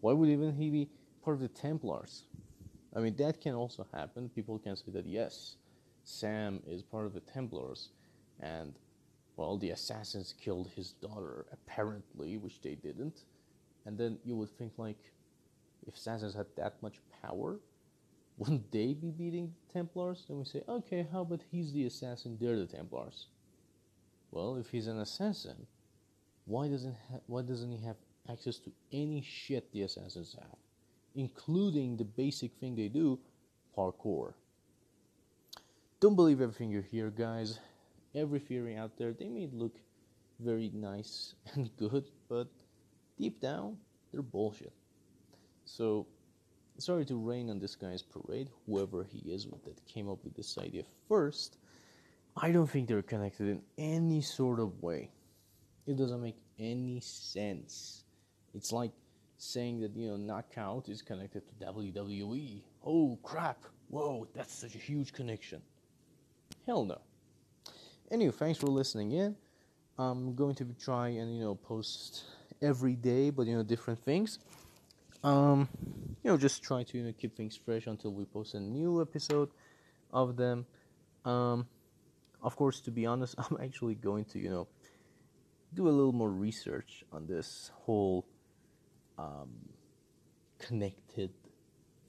Why 0.00 0.12
would 0.12 0.28
even 0.28 0.52
he 0.52 0.70
be 0.70 0.88
part 1.24 1.36
of 1.36 1.40
the 1.40 1.48
Templars? 1.48 2.24
I 2.96 3.00
mean, 3.00 3.14
that 3.16 3.40
can 3.40 3.54
also 3.54 3.86
happen. 3.94 4.28
People 4.28 4.58
can 4.58 4.74
say 4.76 4.90
that 4.92 5.06
yes, 5.06 5.56
Sam 6.02 6.60
is 6.66 6.82
part 6.82 7.06
of 7.06 7.14
the 7.14 7.20
Templars, 7.20 7.90
and 8.40 8.74
well, 9.36 9.56
the 9.56 9.70
assassins 9.70 10.34
killed 10.40 10.68
his 10.74 10.92
daughter, 10.92 11.46
apparently, 11.52 12.36
which 12.36 12.60
they 12.60 12.74
didn't. 12.74 13.22
And 13.86 13.96
then 13.96 14.18
you 14.24 14.36
would 14.36 14.50
think, 14.50 14.72
like, 14.76 14.98
if 15.86 15.94
assassins 15.94 16.34
had 16.34 16.46
that 16.56 16.74
much 16.82 17.00
power, 17.22 17.58
wouldn't 18.36 18.70
they 18.72 18.94
be 18.94 19.10
beating 19.10 19.52
the 19.66 19.72
Templars? 19.72 20.24
Then 20.28 20.38
we 20.38 20.44
say, 20.44 20.62
okay, 20.68 21.06
how 21.10 21.22
about 21.22 21.42
he's 21.50 21.72
the 21.72 21.86
assassin, 21.86 22.36
they're 22.40 22.58
the 22.58 22.66
Templars? 22.66 23.26
Well, 24.30 24.56
if 24.56 24.70
he's 24.70 24.88
an 24.88 24.98
assassin, 24.98 25.66
why 26.44 26.68
doesn't 26.68 26.96
ha- 27.10 27.20
why 27.26 27.42
doesn't 27.42 27.70
he 27.70 27.84
have 27.84 27.96
access 28.28 28.58
to 28.58 28.72
any 28.92 29.22
shit 29.22 29.72
the 29.72 29.82
assassins 29.82 30.34
have, 30.38 30.58
including 31.14 31.96
the 31.96 32.04
basic 32.04 32.52
thing 32.56 32.74
they 32.74 32.88
do, 32.88 33.18
parkour? 33.76 34.34
Don't 36.00 36.16
believe 36.16 36.40
everything 36.40 36.70
you 36.70 36.80
hear, 36.80 37.10
guys. 37.10 37.60
Every 38.14 38.40
theory 38.40 38.76
out 38.76 38.98
there, 38.98 39.12
they 39.12 39.28
may 39.28 39.48
look 39.52 39.76
very 40.40 40.70
nice 40.74 41.34
and 41.54 41.70
good, 41.76 42.10
but 42.28 42.48
deep 43.16 43.40
down, 43.40 43.76
they're 44.12 44.22
bullshit. 44.22 44.72
So 45.64 46.06
sorry 46.78 47.04
to 47.06 47.16
rain 47.16 47.50
on 47.50 47.58
this 47.58 47.76
guy's 47.76 48.02
parade, 48.02 48.48
whoever 48.66 49.04
he 49.04 49.18
is 49.30 49.46
that 49.64 49.86
came 49.86 50.08
up 50.08 50.24
with 50.24 50.34
this 50.34 50.58
idea 50.58 50.82
first. 51.08 51.56
I 52.36 52.50
don't 52.50 52.66
think 52.66 52.88
they're 52.88 53.02
connected 53.02 53.48
in 53.48 53.62
any 53.78 54.20
sort 54.20 54.58
of 54.58 54.82
way. 54.82 55.10
It 55.86 55.96
doesn't 55.96 56.20
make 56.20 56.36
any 56.58 57.00
sense. 57.00 58.04
It's 58.54 58.72
like 58.72 58.90
saying 59.38 59.80
that, 59.80 59.96
you 59.96 60.08
know, 60.08 60.16
Knockout 60.16 60.88
is 60.88 61.02
connected 61.02 61.42
to 61.46 61.66
WWE. 61.66 62.62
Oh 62.84 63.18
crap! 63.22 63.64
Whoa, 63.88 64.26
that's 64.34 64.52
such 64.52 64.74
a 64.74 64.78
huge 64.78 65.12
connection. 65.12 65.62
Hell 66.66 66.84
no. 66.84 66.98
Anyway, 68.10 68.32
thanks 68.32 68.58
for 68.58 68.66
listening 68.66 69.12
in. 69.12 69.36
I'm 69.98 70.34
going 70.34 70.54
to 70.56 70.64
try 70.82 71.08
and, 71.08 71.36
you 71.36 71.44
know, 71.44 71.54
post 71.54 72.24
every 72.60 72.94
day, 72.94 73.30
but, 73.30 73.46
you 73.46 73.56
know, 73.56 73.62
different 73.62 74.04
things. 74.04 74.38
Um, 75.22 75.68
you 76.24 76.30
know, 76.30 76.38
just 76.38 76.62
try 76.62 76.82
to 76.82 76.98
you 76.98 77.04
know, 77.04 77.12
keep 77.12 77.36
things 77.36 77.54
fresh 77.54 77.86
until 77.86 78.12
we 78.12 78.24
post 78.24 78.54
a 78.54 78.60
new 78.60 79.02
episode 79.02 79.50
of 80.10 80.36
them. 80.36 80.64
Um, 81.26 81.66
of 82.42 82.56
course, 82.56 82.80
to 82.80 82.90
be 82.90 83.04
honest, 83.04 83.34
I'm 83.38 83.58
actually 83.62 83.94
going 83.94 84.24
to, 84.26 84.38
you 84.38 84.48
know, 84.48 84.66
do 85.74 85.86
a 85.86 85.90
little 85.90 86.12
more 86.12 86.30
research 86.30 87.04
on 87.12 87.26
this 87.26 87.70
whole 87.74 88.26
um, 89.18 89.50
connected 90.58 91.30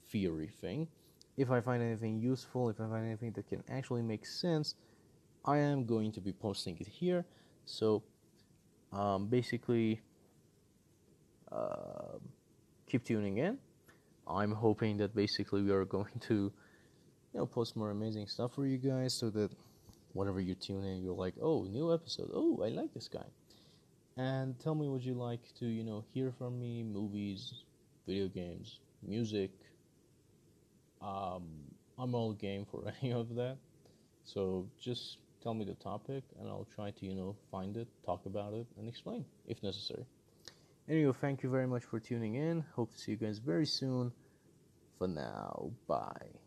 theory 0.09 0.49
thing. 0.61 0.87
If 1.35 1.51
I 1.51 1.59
find 1.59 1.83
anything 1.83 2.19
useful, 2.19 2.69
if 2.69 2.79
I 2.79 2.87
find 2.87 3.05
anything 3.05 3.33
that 3.33 3.49
can 3.49 3.63
actually 3.69 4.01
make 4.01 4.25
sense, 4.25 4.75
I 5.43 5.57
am 5.57 5.85
going 5.85 6.13
to 6.13 6.21
be 6.21 6.31
posting 6.31 6.77
it 6.79 6.87
here. 6.87 7.25
So, 7.65 8.03
um, 8.93 9.27
basically, 9.27 9.99
uh, 11.51 12.19
keep 12.87 13.03
tuning 13.03 13.39
in. 13.39 13.57
I'm 14.27 14.51
hoping 14.51 14.97
that 14.97 15.15
basically 15.15 15.61
we 15.61 15.71
are 15.71 15.85
going 15.85 16.19
to, 16.27 16.33
you 17.33 17.39
know, 17.39 17.45
post 17.45 17.75
more 17.75 17.91
amazing 17.91 18.27
stuff 18.27 18.53
for 18.55 18.65
you 18.65 18.77
guys 18.77 19.13
so 19.13 19.29
that 19.31 19.51
whenever 20.13 20.39
you 20.39 20.55
tune 20.55 20.83
in, 20.83 21.03
you're 21.03 21.15
like, 21.15 21.35
oh, 21.41 21.63
new 21.63 21.93
episode. 21.93 22.31
Oh, 22.33 22.63
I 22.63 22.69
like 22.69 22.93
this 22.93 23.07
guy. 23.07 23.25
And 24.17 24.57
tell 24.59 24.75
me 24.75 24.87
what 24.87 25.01
you 25.01 25.13
like 25.13 25.41
to, 25.59 25.65
you 25.65 25.83
know, 25.83 26.03
hear 26.13 26.31
from 26.31 26.59
me 26.59 26.83
movies, 26.83 27.65
video 28.07 28.27
games, 28.29 28.79
music. 29.05 29.51
Um, 31.01 31.43
I'm 31.99 32.15
all 32.15 32.33
game 32.33 32.65
for 32.69 32.91
any 33.01 33.11
of 33.11 33.35
that. 33.35 33.57
So 34.23 34.67
just 34.79 35.17
tell 35.43 35.53
me 35.53 35.65
the 35.65 35.75
topic 35.75 36.23
and 36.39 36.47
I'll 36.47 36.67
try 36.73 36.91
to, 36.91 37.05
you 37.05 37.13
know, 37.13 37.35
find 37.51 37.75
it, 37.77 37.87
talk 38.05 38.25
about 38.25 38.53
it, 38.53 38.65
and 38.79 38.87
explain 38.87 39.25
if 39.47 39.61
necessary. 39.61 40.05
Anyway, 40.87 41.13
thank 41.19 41.41
you 41.41 41.49
very 41.49 41.67
much 41.67 41.83
for 41.83 41.99
tuning 41.99 42.35
in. 42.35 42.63
Hope 42.75 42.91
to 42.91 42.97
see 42.97 43.11
you 43.11 43.17
guys 43.17 43.39
very 43.39 43.65
soon. 43.65 44.11
For 44.97 45.07
now, 45.07 45.71
bye. 45.87 46.44